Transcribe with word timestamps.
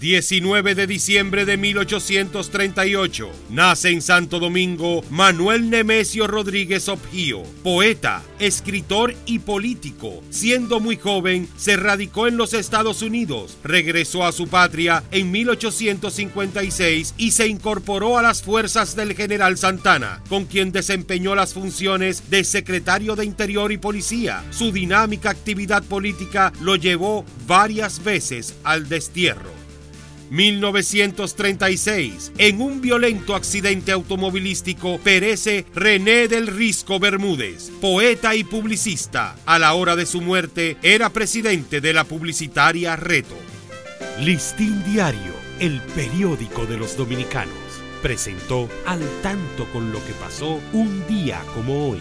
19 0.00 0.74
de 0.74 0.86
diciembre 0.86 1.44
de 1.44 1.56
1838. 1.56 3.30
Nace 3.50 3.90
en 3.90 4.02
Santo 4.02 4.38
Domingo 4.38 5.02
Manuel 5.10 5.70
Nemesio 5.70 6.26
Rodríguez 6.26 6.88
Objío, 6.88 7.42
poeta, 7.62 8.22
escritor 8.38 9.14
y 9.24 9.38
político. 9.38 10.22
Siendo 10.30 10.80
muy 10.80 10.96
joven, 10.96 11.48
se 11.56 11.76
radicó 11.76 12.26
en 12.26 12.36
los 12.36 12.52
Estados 12.52 13.02
Unidos, 13.02 13.56
regresó 13.64 14.24
a 14.24 14.32
su 14.32 14.48
patria 14.48 15.02
en 15.10 15.30
1856 15.30 17.14
y 17.16 17.30
se 17.30 17.48
incorporó 17.48 18.18
a 18.18 18.22
las 18.22 18.42
fuerzas 18.42 18.96
del 18.96 19.14
general 19.14 19.56
Santana, 19.56 20.22
con 20.28 20.44
quien 20.44 20.72
desempeñó 20.72 21.34
las 21.34 21.54
funciones 21.54 22.30
de 22.30 22.44
secretario 22.44 23.16
de 23.16 23.24
Interior 23.24 23.72
y 23.72 23.78
Policía. 23.78 24.44
Su 24.50 24.72
dinámica 24.72 25.30
actividad 25.30 25.82
política 25.82 26.52
lo 26.60 26.76
llevó 26.76 27.24
varias 27.46 28.04
veces 28.04 28.54
al 28.64 28.88
destierro. 28.88 29.65
1936. 30.30 32.32
En 32.38 32.60
un 32.60 32.80
violento 32.80 33.34
accidente 33.34 33.92
automovilístico 33.92 34.98
perece 34.98 35.64
René 35.74 36.28
del 36.28 36.46
Risco 36.46 36.98
Bermúdez, 36.98 37.70
poeta 37.80 38.34
y 38.34 38.44
publicista. 38.44 39.36
A 39.46 39.58
la 39.58 39.74
hora 39.74 39.96
de 39.96 40.06
su 40.06 40.20
muerte 40.20 40.76
era 40.82 41.10
presidente 41.10 41.80
de 41.80 41.92
la 41.92 42.04
publicitaria 42.04 42.96
Reto. 42.96 43.36
Listín 44.20 44.82
Diario, 44.84 45.34
el 45.60 45.80
periódico 45.94 46.66
de 46.66 46.78
los 46.78 46.96
dominicanos, 46.96 47.54
presentó 48.02 48.68
al 48.86 49.00
tanto 49.22 49.66
con 49.72 49.92
lo 49.92 50.04
que 50.06 50.12
pasó 50.14 50.60
un 50.72 51.06
día 51.06 51.42
como 51.54 51.90
hoy. 51.90 52.00